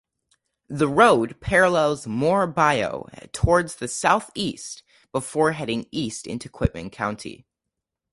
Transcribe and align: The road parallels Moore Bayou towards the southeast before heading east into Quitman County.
The 0.67 0.87
road 0.87 1.39
parallels 1.41 2.07
Moore 2.07 2.47
Bayou 2.47 3.03
towards 3.33 3.75
the 3.75 3.87
southeast 3.87 4.81
before 5.11 5.51
heading 5.51 5.85
east 5.91 6.25
into 6.25 6.49
Quitman 6.49 6.89
County. 6.89 7.45